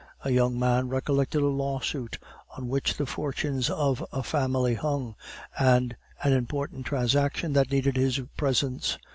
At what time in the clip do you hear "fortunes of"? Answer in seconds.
3.05-4.03